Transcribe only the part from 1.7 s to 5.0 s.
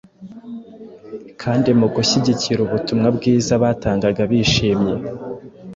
mu gushyigikira ubutumwa bwiza batangaga bishimye.